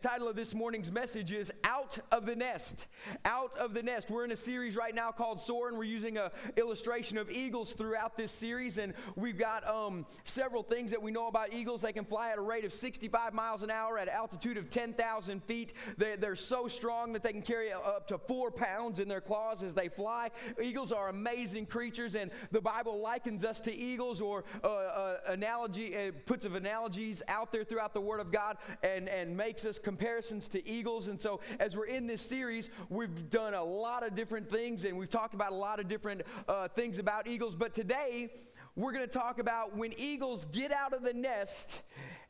[0.00, 2.86] Title of this morning's message is Out of the Nest.
[3.24, 4.10] Out of the Nest.
[4.10, 7.72] We're in a series right now called Soar, and we're using a illustration of eagles
[7.72, 8.78] throughout this series.
[8.78, 11.80] And we've got um, several things that we know about eagles.
[11.80, 14.70] They can fly at a rate of 65 miles an hour at an altitude of
[14.70, 15.74] 10,000 feet.
[15.96, 19.64] They, they're so strong that they can carry up to four pounds in their claws
[19.64, 20.30] as they fly.
[20.62, 25.96] Eagles are amazing creatures, and the Bible likens us to eagles or uh, uh, analogy,
[25.96, 29.80] uh, puts of analogies out there throughout the Word of God and, and makes us
[29.88, 31.08] comparisons to eagles.
[31.08, 34.98] And so, as we're in this series, we've done a lot of different things and
[34.98, 37.54] we've talked about a lot of different uh, things about eagles.
[37.54, 38.28] But today,
[38.76, 41.80] we're going to talk about when eagles get out of the nest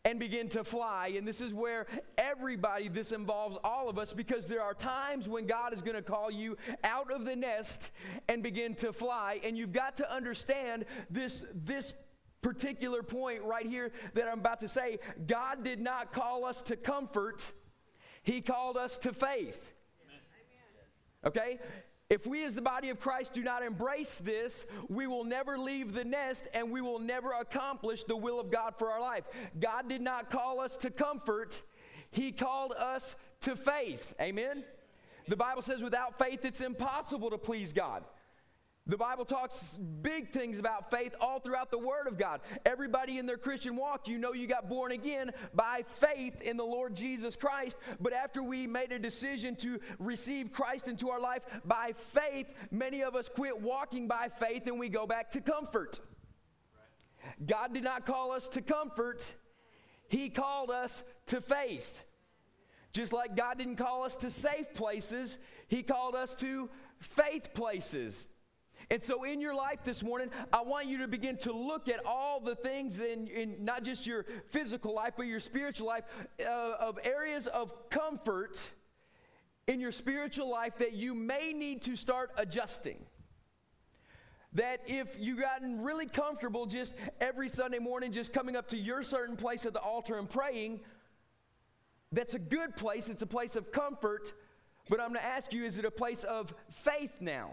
[0.05, 1.15] and begin to fly.
[1.17, 5.45] And this is where everybody, this involves all of us, because there are times when
[5.49, 7.91] God is going to call you out of the nest
[8.29, 9.41] and begin to fly.
[9.43, 11.93] And you've got to understand this, this
[12.43, 14.99] particular point right here that I'm about to say.
[15.27, 17.53] God did not call us to comfort,
[18.23, 19.75] He called us to faith.
[21.25, 21.59] Okay?
[22.11, 25.93] If we, as the body of Christ, do not embrace this, we will never leave
[25.93, 29.25] the nest and we will never accomplish the will of God for our life.
[29.61, 31.63] God did not call us to comfort,
[32.11, 34.15] He called us to faith.
[34.21, 34.65] Amen?
[35.27, 38.05] The Bible says, without faith, it's impossible to please God.
[38.89, 42.41] The Bible talks big things about faith all throughout the Word of God.
[42.65, 46.65] Everybody in their Christian walk, you know you got born again by faith in the
[46.65, 47.77] Lord Jesus Christ.
[48.01, 53.03] But after we made a decision to receive Christ into our life by faith, many
[53.03, 56.01] of us quit walking by faith and we go back to comfort.
[57.45, 59.35] God did not call us to comfort,
[60.09, 62.05] He called us to faith.
[62.95, 68.27] Just like God didn't call us to safe places, He called us to faith places.
[68.91, 72.05] And so, in your life this morning, I want you to begin to look at
[72.07, 76.05] all the things in, in not just your physical life, but your spiritual life,
[76.41, 78.59] uh, of areas of comfort
[79.67, 83.05] in your spiritual life that you may need to start adjusting.
[84.55, 89.03] That if you've gotten really comfortable just every Sunday morning, just coming up to your
[89.03, 90.81] certain place at the altar and praying,
[92.11, 93.11] that's a good place.
[93.11, 94.33] It's a place of comfort.
[94.89, 97.51] But I'm going to ask you, is it a place of faith now?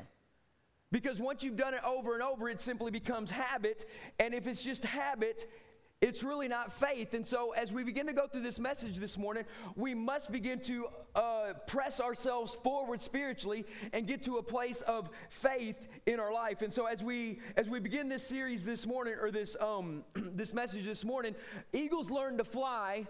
[0.91, 3.85] Because once you've done it over and over, it simply becomes habit.
[4.19, 5.45] And if it's just habit,
[6.01, 7.13] it's really not faith.
[7.13, 9.43] And so, as we begin to go through this message this morning,
[9.75, 15.09] we must begin to uh, press ourselves forward spiritually and get to a place of
[15.29, 16.61] faith in our life.
[16.61, 20.53] And so, as we as we begin this series this morning, or this um, this
[20.53, 21.33] message this morning,
[21.73, 23.07] eagles learn to fly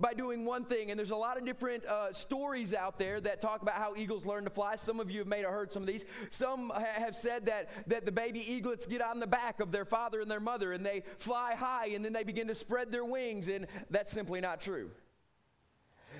[0.00, 0.90] by doing one thing.
[0.90, 4.24] And there's a lot of different uh, stories out there that talk about how eagles
[4.24, 4.76] learn to fly.
[4.76, 6.04] Some of you have made or heard some of these.
[6.30, 9.84] Some ha- have said that, that the baby eaglets get on the back of their
[9.84, 13.04] father and their mother and they fly high and then they begin to spread their
[13.04, 13.48] wings.
[13.48, 14.90] And that's simply not true.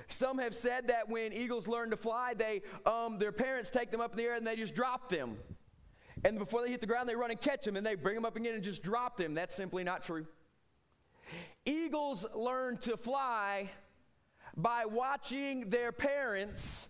[0.08, 4.00] Some have said that when eagles learn to fly, they, um, their parents take them
[4.00, 5.36] up in the air and they just drop them.
[6.24, 8.24] And before they hit the ground, they run and catch them and they bring them
[8.24, 9.34] up again and just drop them.
[9.34, 10.26] That's simply not true.
[12.10, 13.70] Eagles learn to fly
[14.56, 16.88] by watching their parents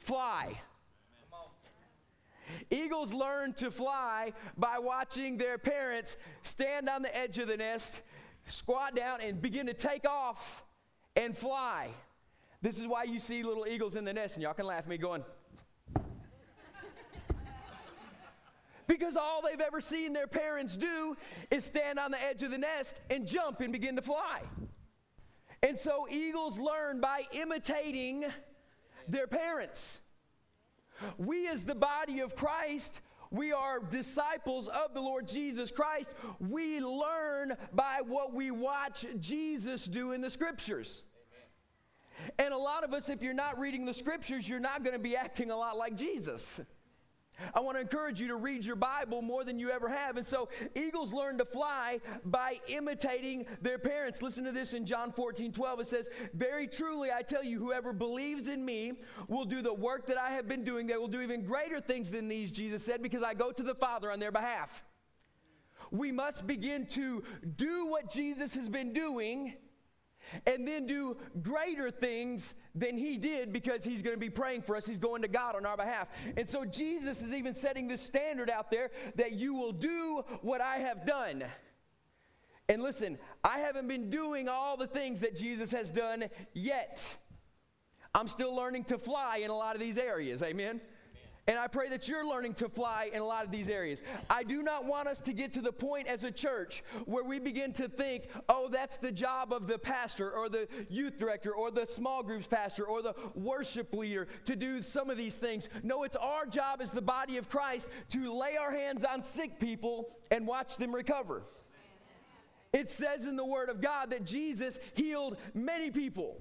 [0.00, 0.60] fly.
[2.70, 8.02] Eagles learn to fly by watching their parents stand on the edge of the nest,
[8.46, 10.62] squat down, and begin to take off
[11.16, 11.88] and fly.
[12.60, 14.88] This is why you see little eagles in the nest, and y'all can laugh at
[14.88, 15.24] me going,
[18.86, 21.16] because all they've ever seen their parents do
[21.50, 24.42] is stand on the edge of the nest and jump and begin to fly.
[25.62, 28.24] And so eagles learn by imitating
[29.08, 30.00] their parents.
[31.18, 36.08] We, as the body of Christ, we are disciples of the Lord Jesus Christ.
[36.38, 41.02] We learn by what we watch Jesus do in the scriptures.
[42.38, 45.02] And a lot of us, if you're not reading the scriptures, you're not going to
[45.02, 46.60] be acting a lot like Jesus.
[47.54, 50.16] I want to encourage you to read your Bible more than you ever have.
[50.16, 54.22] And so, eagles learn to fly by imitating their parents.
[54.22, 55.80] Listen to this in John 14 12.
[55.80, 58.92] It says, Very truly, I tell you, whoever believes in me
[59.28, 60.86] will do the work that I have been doing.
[60.86, 63.74] They will do even greater things than these, Jesus said, because I go to the
[63.74, 64.84] Father on their behalf.
[65.90, 67.22] We must begin to
[67.56, 69.54] do what Jesus has been doing
[70.46, 74.76] and then do greater things than he did because he's going to be praying for
[74.76, 74.86] us.
[74.86, 76.08] He's going to God on our behalf.
[76.36, 80.60] And so Jesus is even setting this standard out there that you will do what
[80.60, 81.44] I have done.
[82.68, 87.02] And listen, I haven't been doing all the things that Jesus has done yet.
[88.14, 90.42] I'm still learning to fly in a lot of these areas.
[90.42, 90.80] Amen.
[91.48, 94.02] And I pray that you're learning to fly in a lot of these areas.
[94.28, 97.38] I do not want us to get to the point as a church where we
[97.38, 101.70] begin to think, oh, that's the job of the pastor or the youth director or
[101.70, 105.68] the small groups pastor or the worship leader to do some of these things.
[105.84, 109.60] No, it's our job as the body of Christ to lay our hands on sick
[109.60, 111.44] people and watch them recover.
[112.72, 116.38] It says in the Word of God that Jesus healed many people.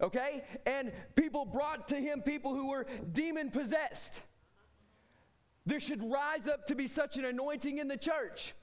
[0.00, 0.44] Okay?
[0.66, 4.22] And people brought to him people who were demon possessed.
[5.66, 8.54] There should rise up to be such an anointing in the church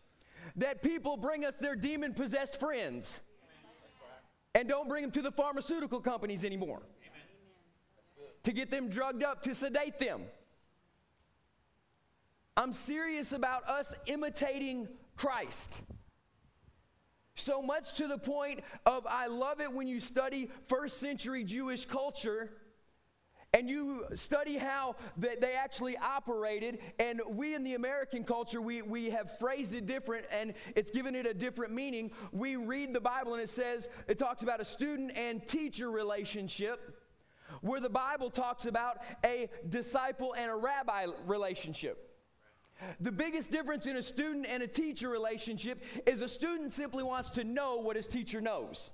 [0.57, 3.19] that people bring us their demon possessed friends
[4.53, 6.81] and don't bring them to the pharmaceutical companies anymore
[8.43, 10.21] to get them drugged up, to sedate them.
[12.57, 15.81] I'm serious about us imitating Christ.
[17.41, 21.85] So much to the point of I love it when you study first century Jewish
[21.85, 22.51] culture
[23.51, 26.77] and you study how they actually operated.
[26.99, 31.15] And we in the american culture we, we have phrased it different and it's given
[31.15, 32.11] it a different meaning.
[32.31, 36.95] We read the bible and it says it talks about a student and teacher relationship
[37.61, 42.10] where the bible talks about a disciple and a rabbi relationship
[42.99, 47.29] the biggest difference in a student and a teacher relationship is a student simply wants
[47.31, 48.89] to know what his teacher knows.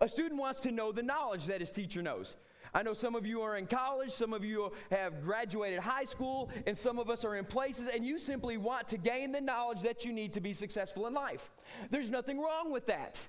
[0.00, 2.36] A student wants to know the knowledge that his teacher knows.
[2.72, 6.50] I know some of you are in college, some of you have graduated high school,
[6.66, 9.82] and some of us are in places, and you simply want to gain the knowledge
[9.82, 11.52] that you need to be successful in life.
[11.90, 13.20] There's nothing wrong with that.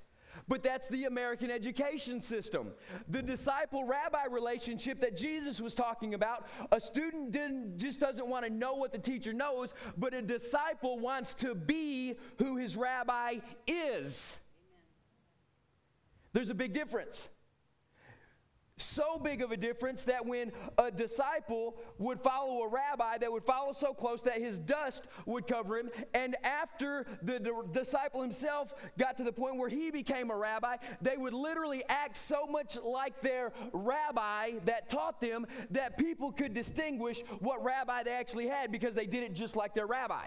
[0.48, 2.72] But that's the American education system.
[3.10, 8.46] The disciple rabbi relationship that Jesus was talking about, a student didn't, just doesn't want
[8.46, 13.40] to know what the teacher knows, but a disciple wants to be who his rabbi
[13.66, 14.38] is.
[16.34, 17.30] There's a big difference.
[18.78, 23.46] So big of a difference that when a disciple would follow a rabbi, they would
[23.46, 25.90] follow so close that his dust would cover him.
[26.14, 30.76] And after the d- disciple himself got to the point where he became a rabbi,
[31.02, 36.54] they would literally act so much like their rabbi that taught them that people could
[36.54, 40.26] distinguish what rabbi they actually had because they did it just like their rabbi.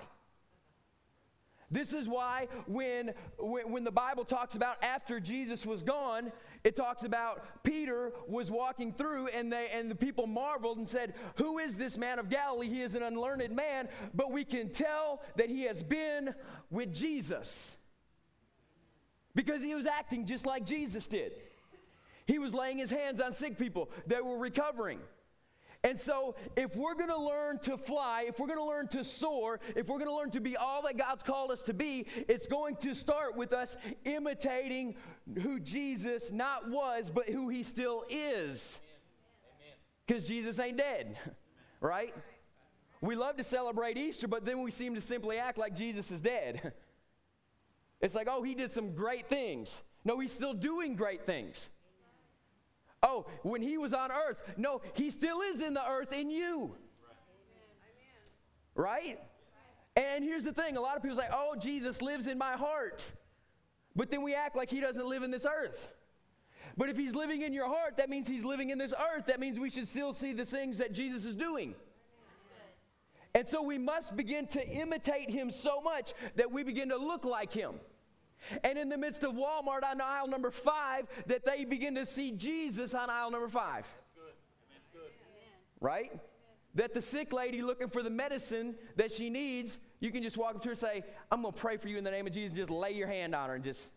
[1.71, 6.33] This is why when, when, when, the Bible talks about after Jesus was gone,
[6.69, 11.15] it talks about Peter was walking through and, they, and the people marveled and said,
[11.37, 12.69] Who is this man of Galilee?
[12.69, 16.35] He is an unlearned man, but we can tell that he has been
[16.70, 17.79] with Jesus.
[19.35, 21.32] Because he was acting just like Jesus did.
[22.26, 24.99] He was laying his hands on sick people that were recovering.
[25.85, 29.05] And so, if we're going to learn to fly, if we're going to learn to
[29.05, 32.07] soar, if we're going to learn to be all that God's called us to be,
[32.27, 34.97] it's going to start with us imitating
[35.41, 38.81] who Jesus not was, but who he still is.
[40.05, 41.17] Because Jesus ain't dead,
[41.81, 42.13] right?
[43.01, 46.21] We love to celebrate Easter, but then we seem to simply act like Jesus is
[46.21, 46.73] dead.
[48.01, 49.83] It's like, oh, he did some great things.
[50.05, 51.69] No, he's still doing great things.
[53.03, 54.39] Oh, when he was on earth.
[54.56, 56.75] No, he still is in the earth in you.
[58.75, 59.19] Right?
[59.97, 63.12] And here's the thing a lot of people say, oh, Jesus lives in my heart.
[63.97, 65.89] But then we act like he doesn't live in this earth.
[66.77, 69.27] But if he's living in your heart, that means he's living in this earth.
[69.27, 71.75] That means we should still see the things that Jesus is doing.
[73.35, 77.25] And so we must begin to imitate him so much that we begin to look
[77.25, 77.75] like him.
[78.62, 82.32] And in the midst of Walmart on aisle number five, that they begin to see
[82.32, 83.87] Jesus on aisle number five.
[84.17, 85.10] That's good.
[85.81, 86.13] Right?
[86.74, 90.55] That the sick lady looking for the medicine that she needs, you can just walk
[90.55, 92.32] up to her and say, I'm going to pray for you in the name of
[92.32, 92.56] Jesus.
[92.56, 93.91] Just lay your hand on her and just.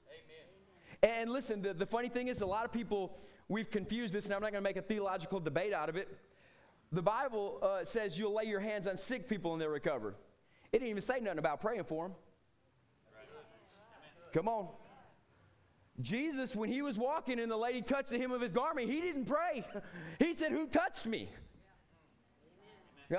[1.03, 1.19] Amen.
[1.19, 4.33] And listen, the, the funny thing is, a lot of people, we've confused this, and
[4.33, 6.17] I'm not going to make a theological debate out of it.
[6.91, 10.15] The Bible uh, says you'll lay your hands on sick people and they'll recover.
[10.73, 12.15] It didn't even say nothing about praying for them.
[14.33, 14.67] Come on.
[15.99, 19.01] Jesus, when he was walking and the lady touched the hem of his garment, he
[19.01, 19.65] didn't pray.
[20.19, 21.29] He said, Who touched me?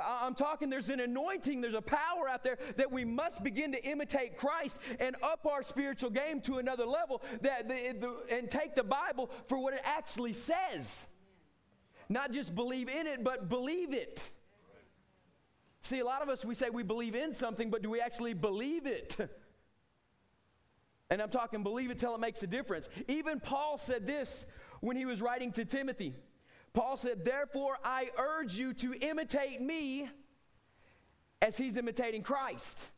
[0.01, 3.85] I'm talking, there's an anointing, there's a power out there that we must begin to
[3.85, 8.75] imitate Christ and up our spiritual game to another level that the, the, and take
[8.75, 11.07] the Bible for what it actually says.
[12.09, 14.31] Not just believe in it, but believe it.
[15.83, 18.35] See, a lot of us, we say we believe in something, but do we actually
[18.35, 19.17] believe it?
[21.13, 22.89] And I'm talking believe it till it makes a difference.
[23.07, 24.47] Even Paul said this
[24.81, 26.15] when he was writing to Timothy.
[26.73, 30.09] Paul said, Therefore, I urge you to imitate me
[31.43, 32.91] as he's imitating Christ.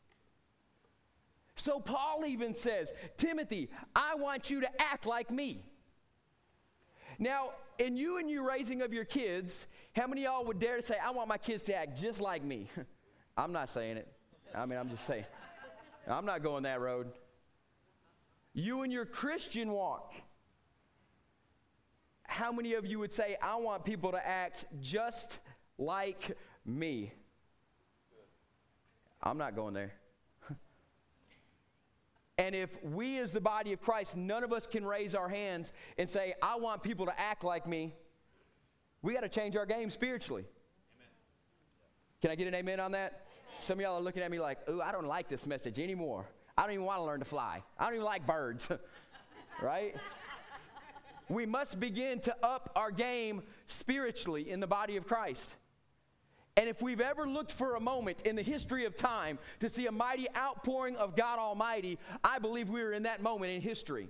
[1.56, 5.64] So Paul even says, Timothy, I want you to act like me.
[7.18, 9.66] Now, in you and you raising of your kids,
[9.97, 12.44] how many y'all would dare to say, I want my kids to act just like
[12.44, 12.68] me?
[13.37, 14.06] I'm not saying it.
[14.54, 15.25] I mean, I'm just saying.
[16.06, 17.09] I'm not going that road.
[18.54, 20.14] You and your Christian walk.
[22.23, 25.38] How many of you would say, I want people to act just
[25.76, 27.12] like me?
[29.23, 29.92] I'm not going there.
[32.38, 35.73] and if we, as the body of Christ, none of us can raise our hands
[35.99, 37.94] and say, I want people to act like me,
[39.02, 40.42] we got to change our game spiritually.
[40.42, 41.08] Amen.
[42.23, 43.26] Can I get an amen on that?
[43.61, 46.26] Some of y'all are looking at me like, ooh, I don't like this message anymore.
[46.56, 47.62] I don't even want to learn to fly.
[47.78, 48.68] I don't even like birds,
[49.62, 49.96] right?
[51.28, 55.50] we must begin to up our game spiritually in the body of Christ.
[56.56, 59.87] And if we've ever looked for a moment in the history of time to see
[59.87, 64.08] a mighty outpouring of God Almighty, I believe we are in that moment in history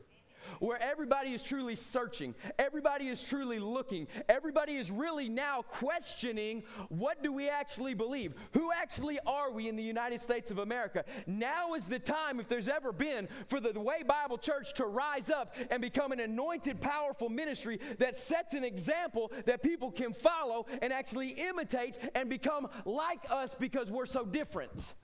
[0.60, 7.22] where everybody is truly searching, everybody is truly looking, everybody is really now questioning what
[7.22, 8.34] do we actually believe?
[8.52, 11.04] Who actually are we in the United States of America?
[11.26, 15.28] Now is the time, if there's ever been, for the, Way Bible Church to rise
[15.30, 20.66] up and become an anointed, powerful ministry that sets an example that people can follow
[20.80, 24.94] and actually imitate and become like us because we're so different.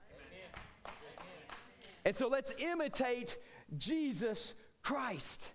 [2.05, 3.37] And so let's imitate
[3.77, 5.49] Jesus Christ.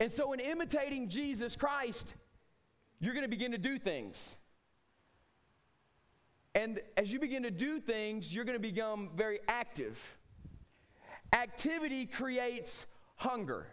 [0.00, 2.08] And so, in imitating Jesus Christ,
[2.98, 4.36] you're going to begin to do things.
[6.54, 9.98] And as you begin to do things, you're going to become very active.
[11.32, 13.66] Activity creates hunger.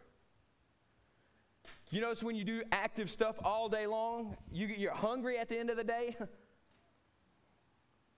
[1.91, 5.57] You notice when you do active stuff all day long, you, you're hungry at the
[5.57, 6.17] end of the day?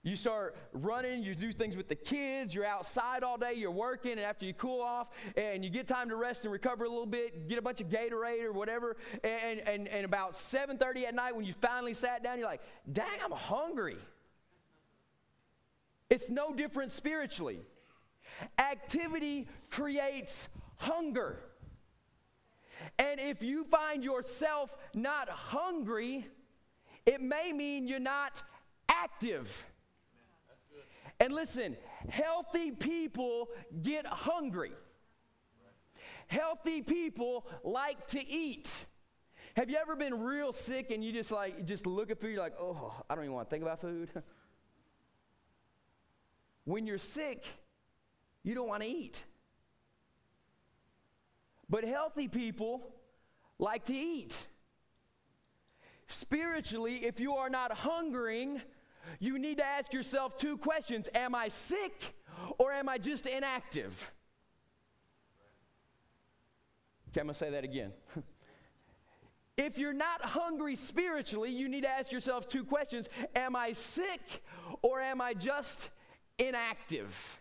[0.06, 4.12] You start running, you do things with the kids, you're outside all day, you're working,
[4.12, 7.06] and after you cool off and you get time to rest and recover a little
[7.06, 11.34] bit, get a bunch of Gatorade or whatever, and, and, and about 7.30 at night
[11.34, 12.60] when you finally sat down, you're like,
[12.92, 13.96] dang, I'm hungry.
[16.08, 17.58] It's no different spiritually.
[18.60, 21.40] Activity creates hunger.
[23.00, 26.28] And if you find yourself not hungry,
[27.04, 28.40] it may mean you're not
[28.88, 29.66] active.
[31.18, 31.76] And listen,
[32.08, 33.48] healthy people
[33.82, 34.72] get hungry.
[36.26, 38.68] Healthy people like to eat.
[39.54, 42.42] Have you ever been real sick and you just like just look at food, you're
[42.42, 44.10] like, oh, I don't even want to think about food?
[46.64, 47.46] when you're sick,
[48.42, 49.22] you don't want to eat.
[51.70, 52.92] But healthy people
[53.58, 54.36] like to eat.
[56.08, 58.60] Spiritually, if you are not hungering,
[59.18, 62.14] you need to ask yourself two questions Am I sick
[62.58, 64.10] or am I just inactive?
[67.10, 67.92] Okay, I'm going to say that again.
[69.56, 74.42] if you're not hungry spiritually, you need to ask yourself two questions Am I sick
[74.82, 75.90] or am I just
[76.38, 77.40] inactive?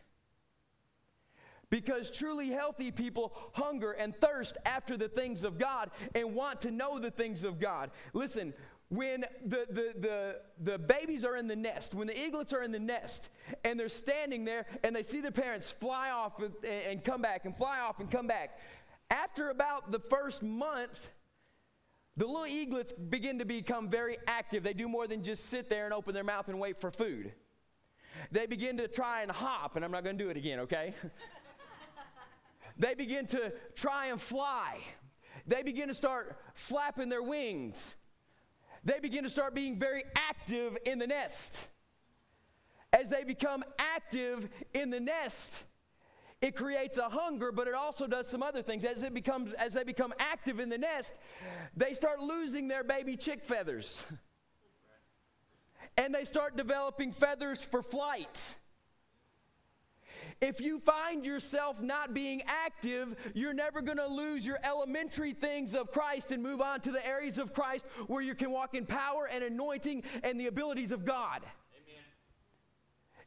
[1.70, 6.72] Because truly healthy people hunger and thirst after the things of God and want to
[6.72, 7.92] know the things of God.
[8.14, 8.54] Listen,
[8.90, 12.72] when the, the, the, the babies are in the nest, when the eaglets are in
[12.72, 13.30] the nest,
[13.64, 17.46] and they're standing there and they see their parents fly off and, and come back
[17.46, 18.60] and fly off and come back,
[19.10, 21.12] after about the first month,
[22.18, 24.64] the little eaglets begin to become very active.
[24.64, 27.34] They do more than just sit there and open their mouth and wait for food.
[28.32, 30.94] They begin to try and hop, and I'm not going to do it again, okay?
[32.78, 34.78] they begin to try and fly.
[35.46, 37.96] They begin to start flapping their wings
[38.86, 41.60] they begin to start being very active in the nest.
[42.94, 45.60] As they become active in the nest,
[46.42, 48.86] it creates a hunger, but it also does some other things.
[48.86, 51.14] As it becomes, as they become active in the nest,
[51.76, 54.04] they start losing their baby chick feathers.
[55.98, 58.56] And they start developing feathers for flight.
[60.42, 65.74] If you find yourself not being active, you're never going to lose your elementary things
[65.74, 68.86] of Christ and move on to the areas of Christ where you can walk in
[68.86, 71.42] power and anointing and the abilities of God.
[71.42, 72.04] Amen.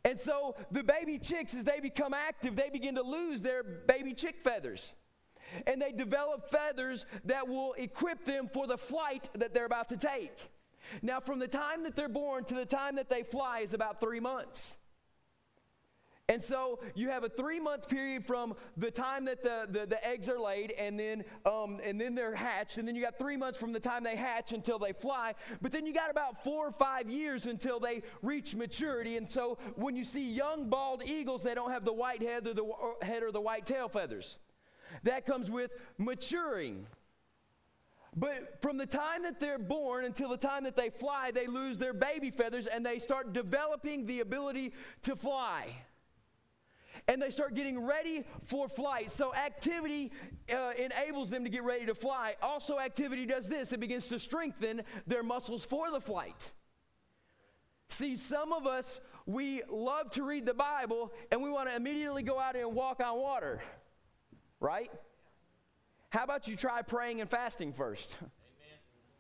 [0.05, 4.13] And so the baby chicks, as they become active, they begin to lose their baby
[4.13, 4.93] chick feathers.
[5.67, 9.97] And they develop feathers that will equip them for the flight that they're about to
[9.97, 10.51] take.
[11.01, 13.99] Now, from the time that they're born to the time that they fly is about
[13.99, 14.77] three months.
[16.31, 20.07] And so you have a three month period from the time that the, the, the
[20.07, 22.77] eggs are laid and then, um, and then they're hatched.
[22.77, 25.35] And then you got three months from the time they hatch until they fly.
[25.63, 29.17] But then you got about four or five years until they reach maturity.
[29.17, 32.53] And so when you see young bald eagles, they don't have the white head or
[32.53, 32.67] the
[33.01, 34.37] head or the white tail feathers.
[35.05, 36.87] That comes with maturing.
[38.15, 41.79] But from the time that they're born until the time that they fly, they lose
[41.79, 45.69] their baby feathers and they start developing the ability to fly.
[47.07, 49.11] And they start getting ready for flight.
[49.11, 50.13] So, activity
[50.53, 52.37] uh, enables them to get ready to fly.
[52.43, 56.53] Also, activity does this it begins to strengthen their muscles for the flight.
[57.89, 62.23] See, some of us, we love to read the Bible and we want to immediately
[62.23, 63.61] go out and walk on water,
[64.61, 64.91] right?
[66.11, 68.17] How about you try praying and fasting first?
[68.21, 68.31] Amen.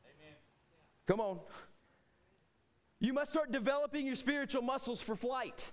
[0.20, 0.34] Amen.
[1.06, 1.40] Come on.
[3.00, 5.70] You must start developing your spiritual muscles for flight.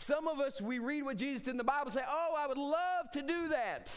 [0.00, 2.46] Some of us, we read what Jesus did in the Bible and say, Oh, I
[2.46, 3.92] would love to do that.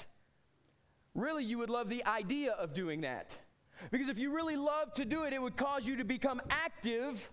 [1.16, 3.38] Really, you would love the idea of doing that.
[3.90, 7.30] Because if you really love to do it, it would cause you to become active,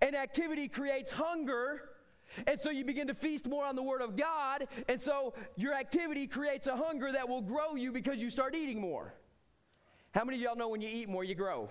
[0.00, 1.90] and activity creates hunger.
[2.46, 4.68] And so you begin to feast more on the Word of God.
[4.88, 8.80] And so your activity creates a hunger that will grow you because you start eating
[8.80, 9.12] more.
[10.12, 11.68] How many of y'all know when you eat more, you grow?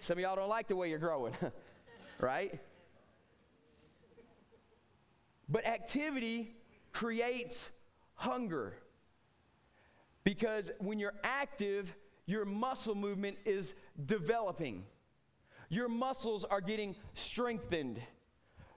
[0.00, 1.34] Some of y'all don't like the way you're growing,
[2.20, 2.58] right?
[5.50, 6.54] But activity
[6.92, 7.70] creates
[8.14, 8.74] hunger.
[10.22, 11.94] Because when you're active,
[12.26, 13.74] your muscle movement is
[14.06, 14.84] developing.
[15.68, 18.00] Your muscles are getting strengthened.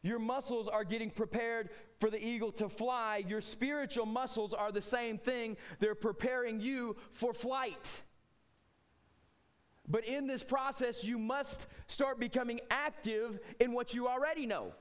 [0.01, 3.23] Your muscles are getting prepared for the eagle to fly.
[3.27, 5.57] Your spiritual muscles are the same thing.
[5.79, 8.01] They're preparing you for flight.
[9.87, 14.73] But in this process, you must start becoming active in what you already know.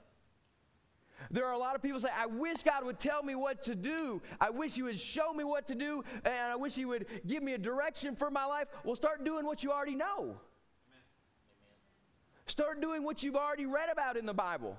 [1.33, 3.75] There are a lot of people say, I wish God would tell me what to
[3.75, 4.21] do.
[4.39, 7.43] I wish He would show me what to do, and I wish He would give
[7.43, 8.69] me a direction for my life.
[8.85, 10.19] Well, start doing what you already know.
[10.21, 10.37] Amen.
[12.47, 14.77] Start doing what you've already read about in the Bible.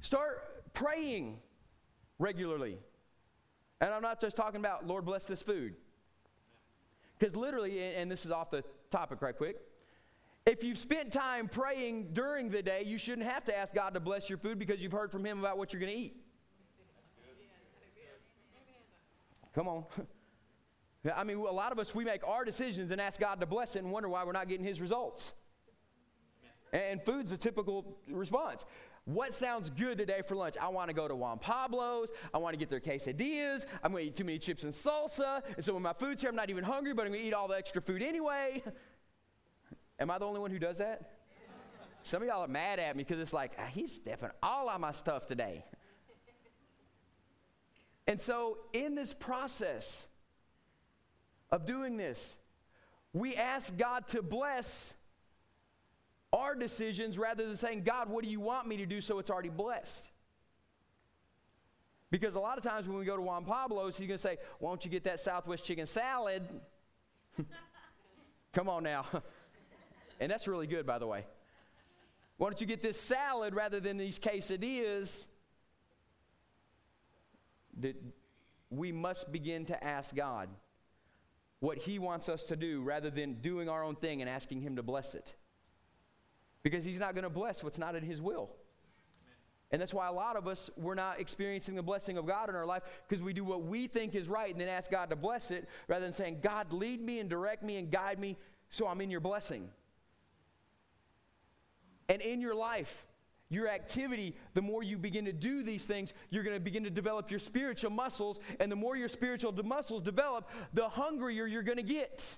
[0.00, 1.38] Start praying
[2.18, 2.78] regularly.
[3.82, 5.74] And I'm not just talking about, Lord, bless this food.
[7.18, 9.56] Because literally, and this is off the topic right quick,
[10.44, 14.00] if you've spent time praying during the day, you shouldn't have to ask God to
[14.00, 16.16] bless your food because you've heard from Him about what you're going to eat.
[19.54, 19.84] Come on.
[21.16, 23.76] I mean, a lot of us, we make our decisions and ask God to bless
[23.76, 25.32] it and wonder why we're not getting His results.
[26.72, 28.64] And food's a typical response.
[29.04, 30.56] What sounds good today for lunch?
[30.60, 32.10] I want to go to Juan Pablo's.
[32.32, 33.66] I want to get their quesadillas.
[33.82, 35.42] I'm going to eat too many chips and salsa.
[35.56, 37.34] And so when my food's here, I'm not even hungry, but I'm going to eat
[37.34, 38.62] all the extra food anyway.
[40.02, 41.12] Am I the only one who does that?
[42.02, 44.80] Some of y'all are mad at me because it's like, ah, he's stepping all on
[44.80, 45.64] my stuff today.
[48.08, 50.08] And so, in this process
[51.52, 52.34] of doing this,
[53.12, 54.94] we ask God to bless
[56.32, 59.30] our decisions rather than saying, God, what do you want me to do so it's
[59.30, 60.10] already blessed?
[62.10, 64.38] Because a lot of times when we go to Juan Pablo's, he's going to say,
[64.58, 66.42] Why don't you get that Southwest chicken salad?
[68.52, 69.06] Come on now.
[70.20, 71.24] And that's really good, by the way.
[72.38, 75.24] Why don't you get this salad rather than these quesadillas?
[77.80, 77.96] That
[78.70, 80.48] we must begin to ask God
[81.60, 84.76] what He wants us to do rather than doing our own thing and asking Him
[84.76, 85.34] to bless it
[86.62, 88.50] because he's not going to bless what's not in his will.
[89.70, 92.54] And that's why a lot of us, we're not experiencing the blessing of God in
[92.54, 95.16] our life because we do what we think is right and then ask God to
[95.16, 98.36] bless it rather than saying, God, lead me and direct me and guide me
[98.68, 99.70] so I'm in your blessing.
[102.12, 103.06] And in your life,
[103.48, 106.90] your activity, the more you begin to do these things, you're going to begin to
[106.90, 108.38] develop your spiritual muscles.
[108.60, 112.36] And the more your spiritual muscles develop, the hungrier you're going to get.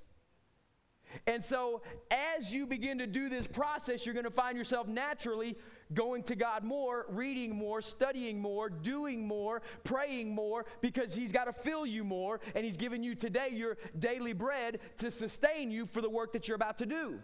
[1.27, 1.83] And so,
[2.13, 5.57] as you begin to do this process, you're going to find yourself naturally
[5.93, 11.47] going to God more, reading more, studying more, doing more, praying more, because He's got
[11.47, 15.85] to fill you more, and He's given you today your daily bread to sustain you
[15.85, 17.19] for the work that you're about to do.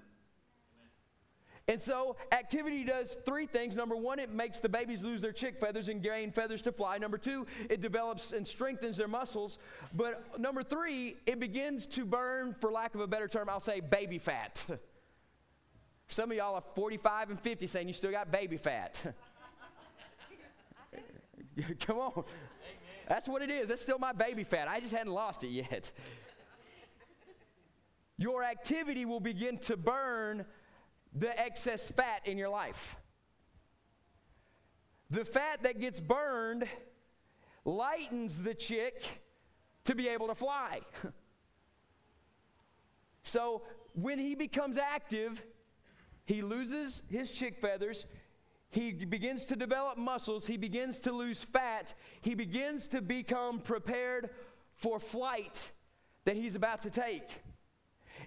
[1.70, 3.76] And so, activity does three things.
[3.76, 6.98] Number one, it makes the babies lose their chick feathers and gain feathers to fly.
[6.98, 9.58] Number two, it develops and strengthens their muscles.
[9.94, 13.78] But number three, it begins to burn, for lack of a better term, I'll say
[13.78, 14.66] baby fat.
[16.08, 19.00] Some of y'all are 45 and 50 saying you still got baby fat.
[21.86, 22.24] Come on.
[23.08, 23.68] That's what it is.
[23.68, 24.66] That's still my baby fat.
[24.66, 25.92] I just hadn't lost it yet.
[28.18, 30.46] Your activity will begin to burn
[31.14, 32.96] the excess fat in your life.
[35.10, 36.68] The fat that gets burned
[37.64, 39.04] lightens the chick
[39.84, 40.80] to be able to fly.
[43.24, 43.62] so
[43.94, 45.42] when he becomes active,
[46.24, 48.06] he loses his chick feathers.
[48.70, 50.46] He begins to develop muscles.
[50.46, 51.94] He begins to lose fat.
[52.20, 54.30] He begins to become prepared
[54.76, 55.72] for flight.
[56.24, 57.28] that He's about to take.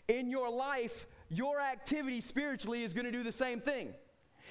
[0.09, 3.93] In your life, your activity spiritually is going to do the same thing.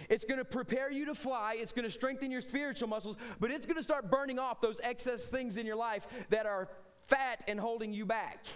[0.08, 1.56] It's going to prepare you to fly.
[1.58, 4.80] It's going to strengthen your spiritual muscles, but it's going to start burning off those
[4.82, 6.68] excess things in your life that are
[7.06, 8.46] fat and holding you back.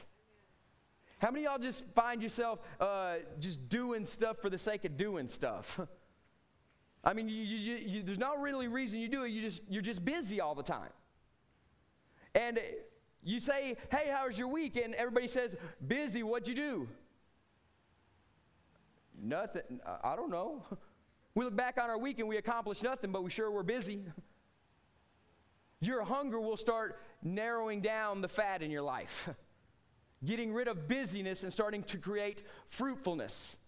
[1.18, 5.28] How many y'all just find yourself uh, just doing stuff for the sake of doing
[5.28, 5.80] stuff?
[7.04, 9.28] I mean, you, you, you, there's no really reason you do it.
[9.28, 10.90] You just, you're just busy all the time.
[12.34, 12.58] And
[13.22, 14.76] you say, hey, how was your week?
[14.76, 16.88] And everybody says, busy, what'd you do?
[19.20, 19.80] Nothing.
[20.02, 20.62] I don't know.
[21.34, 24.06] We look back on our week and we accomplished nothing, but we sure were busy.
[25.80, 29.28] Your hunger will start narrowing down the fat in your life,
[30.24, 33.58] getting rid of busyness and starting to create fruitfulness.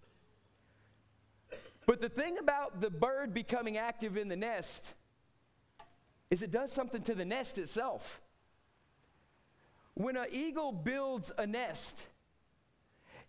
[1.84, 4.94] But the thing about the bird becoming active in the nest
[6.30, 8.22] is it does something to the nest itself.
[9.92, 12.02] When an eagle builds a nest,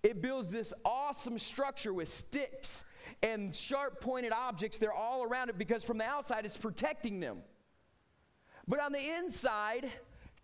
[0.03, 2.83] it builds this awesome structure with sticks
[3.21, 4.77] and sharp pointed objects.
[4.77, 7.39] They're all around it because from the outside it's protecting them.
[8.67, 9.91] But on the inside,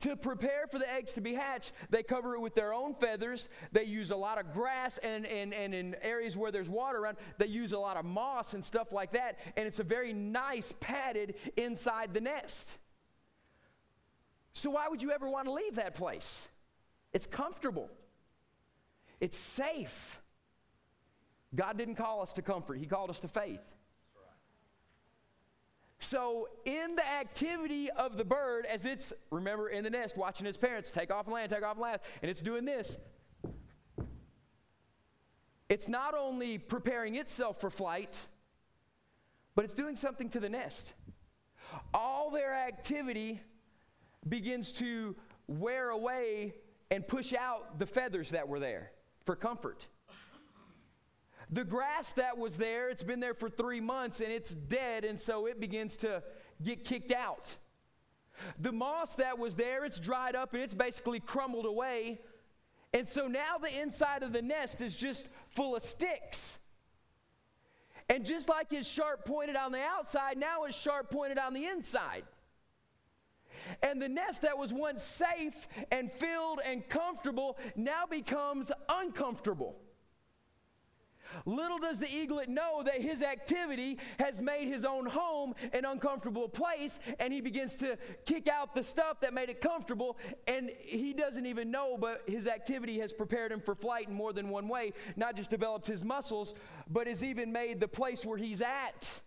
[0.01, 3.47] to prepare for the eggs to be hatched, they cover it with their own feathers.
[3.71, 7.17] They use a lot of grass, and, and, and in areas where there's water around,
[7.37, 9.39] they use a lot of moss and stuff like that.
[9.55, 12.77] And it's a very nice padded inside the nest.
[14.53, 16.47] So, why would you ever want to leave that place?
[17.13, 17.89] It's comfortable,
[19.19, 20.21] it's safe.
[21.55, 23.61] God didn't call us to comfort, He called us to faith.
[25.99, 30.57] So, in the activity of the bird, as it's, remember, in the nest, watching its
[30.57, 32.97] parents take off and land, take off and land, and it's doing this,
[35.69, 38.19] it's not only preparing itself for flight,
[39.55, 40.93] but it's doing something to the nest.
[41.93, 43.41] All their activity
[44.27, 45.15] begins to
[45.47, 46.53] wear away
[46.91, 48.91] and push out the feathers that were there
[49.25, 49.87] for comfort.
[51.51, 55.19] The grass that was there, it's been there for three months and it's dead, and
[55.19, 56.23] so it begins to
[56.63, 57.55] get kicked out.
[58.59, 62.19] The moss that was there, it's dried up and it's basically crumbled away.
[62.93, 66.59] And so now the inside of the nest is just full of sticks.
[68.09, 71.65] And just like it's sharp pointed on the outside, now it's sharp pointed on the
[71.65, 72.23] inside.
[73.81, 79.77] And the nest that was once safe and filled and comfortable now becomes uncomfortable.
[81.45, 86.47] Little does the eaglet know that his activity has made his own home an uncomfortable
[86.47, 91.13] place, and he begins to kick out the stuff that made it comfortable, and he
[91.13, 94.67] doesn't even know, but his activity has prepared him for flight in more than one
[94.67, 94.93] way.
[95.15, 96.53] Not just developed his muscles,
[96.89, 99.21] but has even made the place where he's at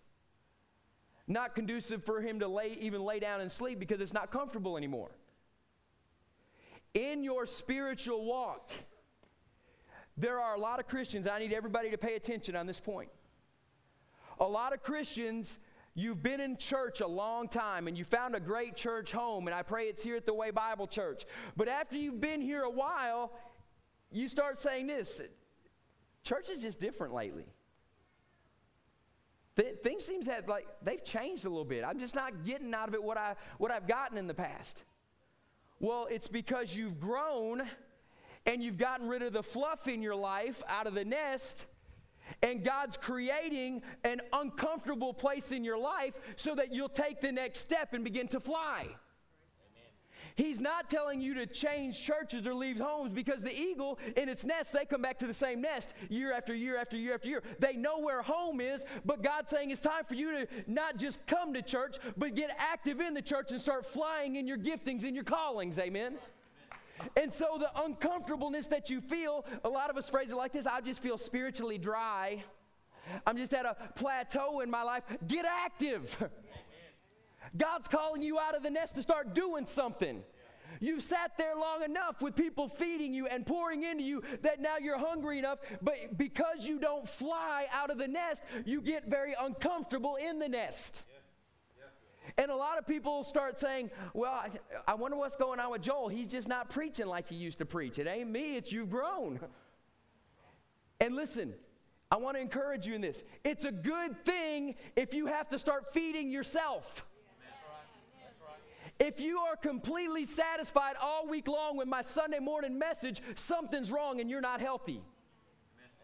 [1.28, 4.76] not conducive for him to lay, even lay down and sleep because it's not comfortable
[4.76, 5.10] anymore.
[6.94, 8.70] In your spiritual walk,
[10.16, 13.10] there are a lot of Christians, I need everybody to pay attention on this point.
[14.40, 15.58] A lot of Christians,
[15.94, 19.54] you've been in church a long time and you found a great church home, and
[19.54, 21.24] I pray it's here at the Way Bible Church.
[21.56, 23.32] But after you've been here a while,
[24.10, 25.20] you start saying this
[26.24, 27.46] church is just different lately.
[29.58, 31.84] Th- things seem to have, like they've changed a little bit.
[31.84, 34.82] I'm just not getting out of it what I what I've gotten in the past.
[35.80, 37.62] Well, it's because you've grown
[38.46, 41.66] and you've gotten rid of the fluff in your life out of the nest,
[42.42, 47.58] and God's creating an uncomfortable place in your life so that you'll take the next
[47.58, 48.86] step and begin to fly.
[50.38, 54.44] He's not telling you to change churches or leave homes because the eagle in its
[54.44, 57.42] nest, they come back to the same nest year after year after year after year.
[57.58, 61.18] They know where home is, but God's saying it's time for you to not just
[61.26, 65.02] come to church, but get active in the church and start flying in your giftings
[65.02, 65.76] and your callings.
[65.76, 66.14] Amen.
[67.16, 70.66] And so the uncomfortableness that you feel, a lot of us phrase it like this
[70.66, 72.44] I just feel spiritually dry.
[73.26, 75.02] I'm just at a plateau in my life.
[75.26, 76.16] Get active.
[77.56, 80.22] God's calling you out of the nest to start doing something.
[80.80, 84.76] You've sat there long enough with people feeding you and pouring into you that now
[84.78, 89.34] you're hungry enough, but because you don't fly out of the nest, you get very
[89.40, 91.02] uncomfortable in the nest.
[92.36, 94.50] And a lot of people start saying, Well, I,
[94.86, 96.08] I wonder what's going on with Joel.
[96.08, 97.98] He's just not preaching like he used to preach.
[97.98, 99.40] It ain't me, it's you've grown.
[101.00, 101.54] And listen,
[102.10, 103.22] I want to encourage you in this.
[103.44, 107.04] It's a good thing if you have to start feeding yourself.
[109.00, 114.20] If you are completely satisfied all week long with my Sunday morning message, something's wrong
[114.20, 115.00] and you're not healthy.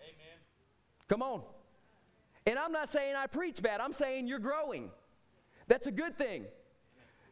[0.01, 0.39] Amen.
[1.09, 1.43] Come on.
[2.47, 4.91] And I'm not saying I preach bad, I'm saying you're growing.
[5.67, 6.45] That's a good thing.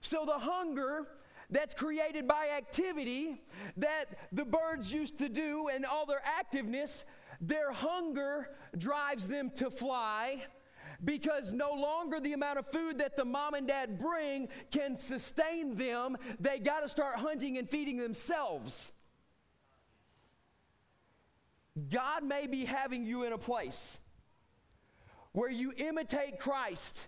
[0.00, 1.06] So the hunger
[1.48, 3.40] that's created by activity
[3.76, 7.04] that the birds used to do and all their activeness,
[7.40, 10.42] their hunger drives them to fly
[11.04, 15.76] because no longer the amount of food that the mom and dad bring can sustain
[15.76, 16.16] them.
[16.38, 18.92] They got to start hunting and feeding themselves.
[21.90, 23.98] God may be having you in a place
[25.32, 27.06] where you imitate Christ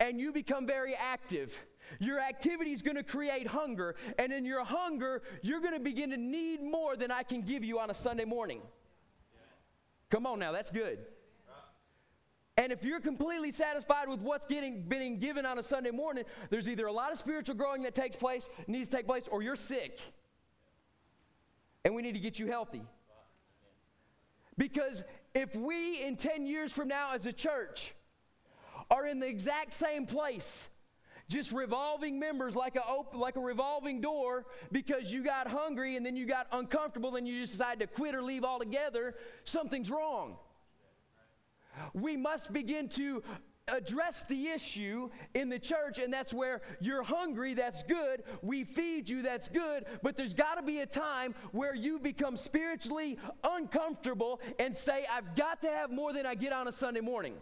[0.00, 1.58] and you become very active.
[1.98, 6.10] Your activity is going to create hunger, and in your hunger, you're going to begin
[6.10, 8.60] to need more than I can give you on a Sunday morning.
[10.08, 11.00] Come on now, that's good.
[12.60, 16.68] And if you're completely satisfied with what's getting being given on a Sunday morning, there's
[16.68, 19.56] either a lot of spiritual growing that takes place, needs to take place, or you're
[19.56, 19.98] sick.
[21.86, 22.82] And we need to get you healthy.
[24.58, 25.02] Because
[25.34, 27.94] if we in 10 years from now as a church
[28.90, 30.68] are in the exact same place,
[31.30, 36.14] just revolving members like a like a revolving door because you got hungry and then
[36.14, 40.36] you got uncomfortable and you just decided to quit or leave altogether, something's wrong.
[41.94, 43.22] We must begin to
[43.68, 48.22] address the issue in the church, and that's where you're hungry, that's good.
[48.42, 49.84] We feed you, that's good.
[50.02, 55.34] But there's got to be a time where you become spiritually uncomfortable and say, I've
[55.36, 57.34] got to have more than I get on a Sunday morning.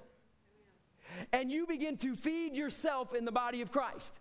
[1.32, 4.12] And you begin to feed yourself in the body of Christ.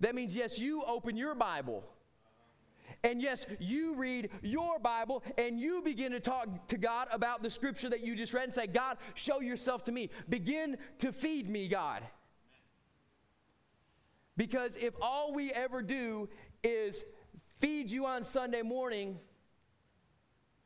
[0.00, 1.84] That means, yes, you open your Bible.
[3.04, 7.50] And yes, you read your Bible and you begin to talk to God about the
[7.50, 10.10] scripture that you just read and say, God, show yourself to me.
[10.28, 12.04] Begin to feed me, God.
[14.36, 16.28] Because if all we ever do
[16.62, 17.04] is
[17.60, 19.18] feed you on Sunday morning,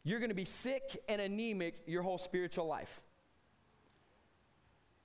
[0.05, 3.03] you're going to be sick and anemic your whole spiritual life.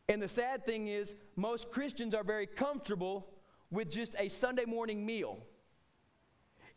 [0.09, 3.29] And the sad thing is, most Christians are very comfortable
[3.71, 5.39] with just a Sunday morning meal.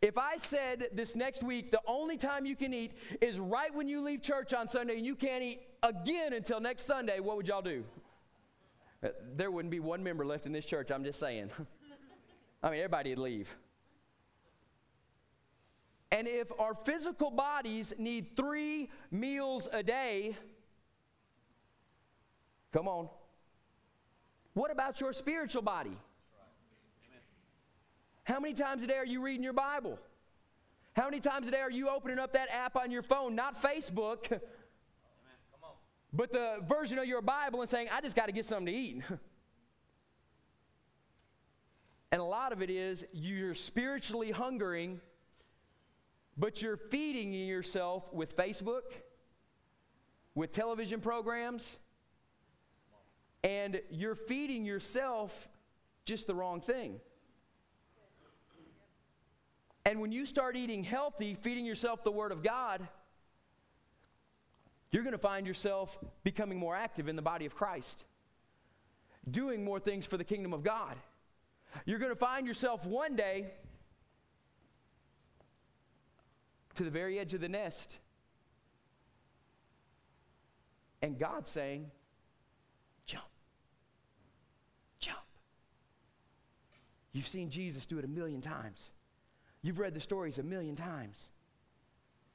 [0.01, 3.87] If I said this next week, the only time you can eat is right when
[3.87, 7.47] you leave church on Sunday and you can't eat again until next Sunday, what would
[7.47, 7.83] y'all do?
[9.03, 11.49] Uh, there wouldn't be one member left in this church, I'm just saying.
[12.63, 13.55] I mean, everybody would leave.
[16.11, 20.37] And if our physical bodies need three meals a day,
[22.71, 23.09] come on.
[24.53, 25.97] What about your spiritual body?
[28.25, 29.99] How many times a day are you reading your Bible?
[30.93, 33.61] How many times a day are you opening up that app on your phone, not
[33.61, 34.41] Facebook,
[36.13, 38.71] but the version of your Bible and saying, I just got to get something to
[38.71, 39.03] eat?
[42.11, 44.99] and a lot of it is you're spiritually hungering,
[46.35, 48.91] but you're feeding yourself with Facebook,
[50.33, 51.77] with television programs,
[53.43, 55.47] and you're feeding yourself
[56.05, 56.99] just the wrong thing.
[59.85, 62.87] And when you start eating healthy, feeding yourself the Word of God,
[64.91, 68.03] you're going to find yourself becoming more active in the body of Christ,
[69.29, 70.95] doing more things for the kingdom of God.
[71.85, 73.51] You're going to find yourself one day
[76.75, 77.97] to the very edge of the nest,
[81.01, 81.91] and God saying,
[83.05, 83.25] Jump.
[84.99, 85.19] Jump.
[87.11, 88.89] You've seen Jesus do it a million times.
[89.65, 91.19] You've read the stories a million times.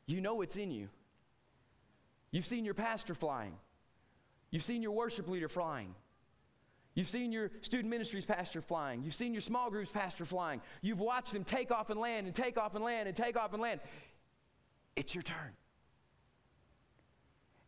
[0.05, 0.89] You know it's in you.
[2.33, 3.53] You've seen your pastor flying.
[4.51, 5.95] You've seen your worship leader flying.
[6.95, 9.05] You've seen your student ministries pastor flying.
[9.05, 10.61] You've seen your small groups pastor flying.
[10.83, 13.53] You've watched them take off and land and take off and land and take off
[13.53, 13.79] and land.
[14.97, 15.53] It's your turn.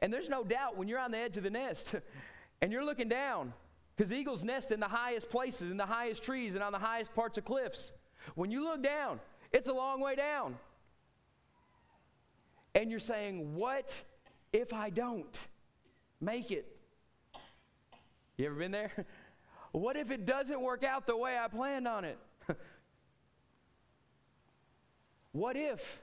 [0.00, 1.94] And there's no doubt when you're on the edge of the nest
[2.60, 3.52] and you're looking down,
[3.94, 7.14] because eagles nest in the highest places, in the highest trees, and on the highest
[7.14, 7.92] parts of cliffs.
[8.34, 9.20] When you look down,
[9.52, 10.56] it's a long way down.
[12.74, 14.00] And you're saying, What
[14.52, 15.46] if I don't
[16.20, 16.76] make it?
[18.36, 18.92] You ever been there?
[19.72, 22.18] What if it doesn't work out the way I planned on it?
[25.32, 26.02] what if?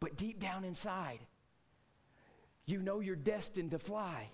[0.00, 1.18] But deep down inside,
[2.64, 4.30] you know you're destined to fly.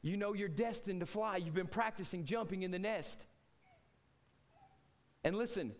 [0.00, 1.36] You know you're destined to fly.
[1.36, 3.22] You've been practicing jumping in the nest.
[5.26, 5.72] And listen,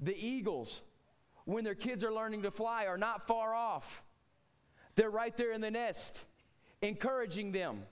[0.00, 0.80] the eagles,
[1.44, 4.02] when their kids are learning to fly, are not far off.
[4.96, 6.24] They're right there in the nest,
[6.80, 7.82] encouraging them.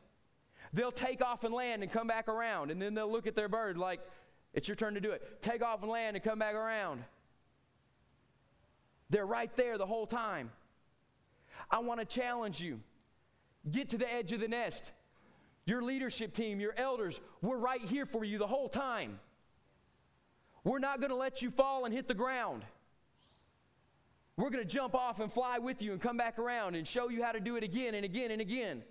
[0.72, 3.50] They'll take off and land and come back around, and then they'll look at their
[3.50, 4.00] bird like,
[4.54, 5.42] it's your turn to do it.
[5.42, 7.04] Take off and land and come back around.
[9.10, 10.50] They're right there the whole time.
[11.70, 12.80] I want to challenge you.
[13.70, 14.92] Get to the edge of the nest.
[15.66, 19.20] Your leadership team, your elders, we're right here for you the whole time.
[20.68, 22.62] We're not going to let you fall and hit the ground.
[24.36, 27.08] We're going to jump off and fly with you and come back around and show
[27.08, 28.82] you how to do it again and again and again.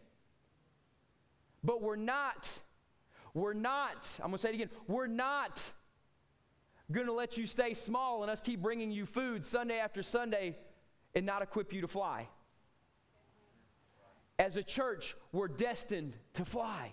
[1.63, 2.49] But we're not,
[3.35, 5.61] we're not, I'm going to say it again, we're not
[6.91, 10.57] going to let you stay small and us keep bringing you food Sunday after Sunday
[11.13, 12.27] and not equip you to fly.
[14.39, 16.91] As a church, we're destined to fly.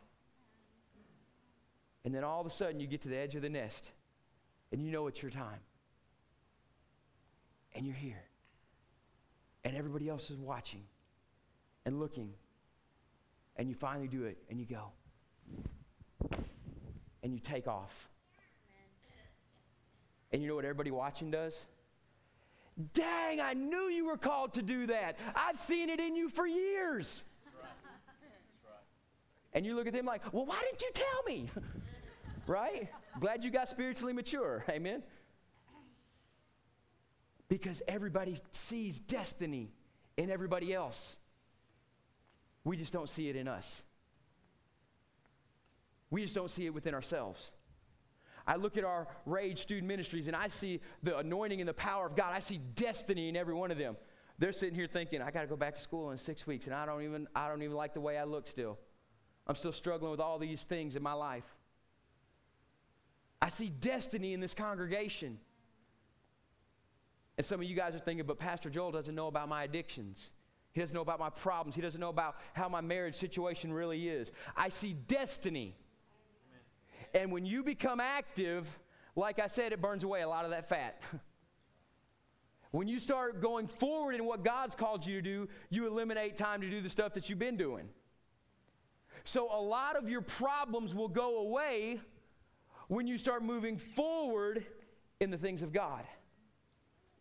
[2.04, 3.90] And then all of a sudden, you get to the edge of the nest
[4.72, 5.60] and you know it's your time.
[7.74, 8.22] And you're here.
[9.64, 10.82] And everybody else is watching
[11.84, 12.30] and looking.
[13.56, 14.90] And you finally do it and you go.
[17.22, 18.08] And you take off.
[20.32, 21.54] And you know what everybody watching does?
[22.92, 25.16] Dang, I knew you were called to do that.
[25.36, 27.22] I've seen it in you for years.
[27.44, 27.70] That's right.
[27.86, 28.82] That's right.
[29.52, 31.50] And you look at them like, well, why didn't you tell me?
[32.48, 32.88] right?
[33.20, 34.64] Glad you got spiritually mature.
[34.70, 35.02] Amen.
[37.48, 39.72] Because everybody sees destiny
[40.16, 41.16] in everybody else.
[42.64, 43.82] We just don't see it in us.
[46.10, 47.52] We just don't see it within ourselves.
[48.46, 52.06] I look at our Rage Student Ministries and I see the anointing and the power
[52.06, 52.32] of God.
[52.32, 53.96] I see destiny in every one of them.
[54.38, 56.74] They're sitting here thinking, I got to go back to school in six weeks, and
[56.74, 58.78] I don't even I don't even like the way I look still.
[59.46, 61.44] I'm still struggling with all these things in my life.
[63.44, 65.36] I see destiny in this congregation.
[67.36, 70.30] And some of you guys are thinking, but Pastor Joel doesn't know about my addictions.
[70.72, 71.76] He doesn't know about my problems.
[71.76, 74.32] He doesn't know about how my marriage situation really is.
[74.56, 75.76] I see destiny.
[77.12, 77.22] Amen.
[77.22, 78.66] And when you become active,
[79.14, 81.02] like I said, it burns away a lot of that fat.
[82.70, 86.62] when you start going forward in what God's called you to do, you eliminate time
[86.62, 87.90] to do the stuff that you've been doing.
[89.24, 92.00] So a lot of your problems will go away
[92.88, 94.66] when you start moving forward
[95.20, 96.04] in the things of God.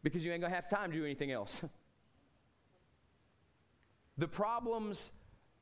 [0.01, 1.61] Because you ain't gonna have time to do anything else.
[4.17, 5.11] the problems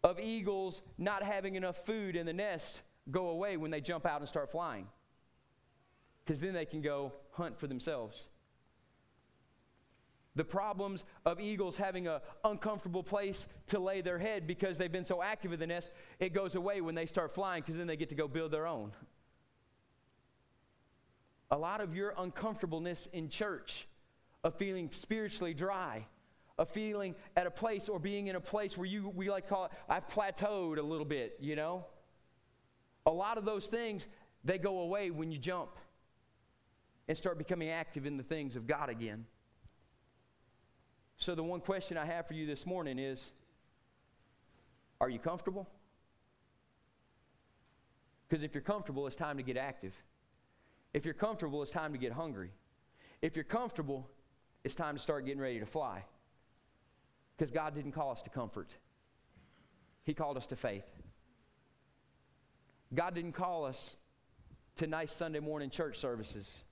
[0.03, 4.19] of eagles not having enough food in the nest go away when they jump out
[4.19, 4.87] and start flying.
[6.23, 8.25] Because then they can go hunt for themselves.
[10.35, 15.05] The problems of eagles having an uncomfortable place to lay their head because they've been
[15.05, 17.97] so active in the nest, it goes away when they start flying because then they
[17.97, 18.93] get to go build their own
[21.51, 23.87] a lot of your uncomfortableness in church,
[24.43, 26.05] of feeling spiritually dry,
[26.57, 29.65] of feeling at a place or being in a place where you, we like call
[29.65, 31.85] it, I've plateaued a little bit, you know?
[33.05, 34.07] A lot of those things,
[34.43, 35.71] they go away when you jump
[37.07, 39.25] and start becoming active in the things of God again.
[41.17, 43.31] So, the one question I have for you this morning is
[44.99, 45.67] Are you comfortable?
[48.27, 49.93] Because if you're comfortable, it's time to get active.
[50.93, 52.51] If you're comfortable, it's time to get hungry.
[53.21, 54.09] If you're comfortable,
[54.63, 56.03] it's time to start getting ready to fly.
[57.37, 58.69] Because God didn't call us to comfort,
[60.03, 60.89] He called us to faith.
[62.93, 63.95] God didn't call us
[64.77, 66.63] to nice Sunday morning church services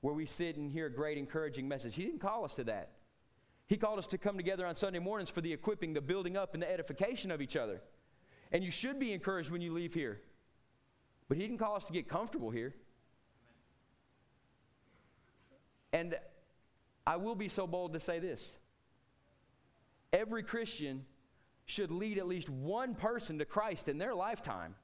[0.00, 1.94] where we sit and hear a great encouraging message.
[1.94, 2.90] He didn't call us to that.
[3.66, 6.52] He called us to come together on Sunday mornings for the equipping, the building up,
[6.52, 7.80] and the edification of each other.
[8.52, 10.20] And you should be encouraged when you leave here.
[11.28, 12.74] But He didn't call us to get comfortable here.
[15.94, 16.16] And
[17.06, 18.56] I will be so bold to say this
[20.12, 21.06] every Christian
[21.66, 24.74] should lead at least one person to Christ in their lifetime.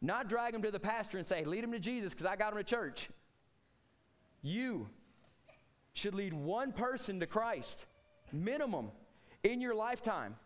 [0.00, 2.50] Not drag them to the pastor and say, lead them to Jesus because I got
[2.50, 3.08] them to church.
[4.42, 4.88] You
[5.92, 7.86] should lead one person to Christ,
[8.32, 8.90] minimum,
[9.42, 10.36] in your lifetime.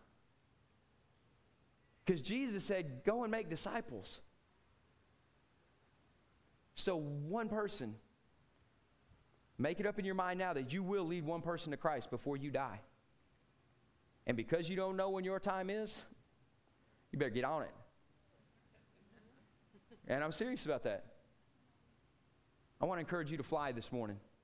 [2.05, 4.19] Because Jesus said, go and make disciples.
[6.75, 7.95] So, one person
[9.61, 12.09] Make it up in your mind now that you will lead one person to Christ
[12.09, 12.79] before you die.
[14.25, 16.01] And because you don't know when your time is,
[17.11, 17.73] you better get on it.
[20.07, 21.03] And I'm serious about that.
[22.81, 24.17] I want to encourage you to fly this morning.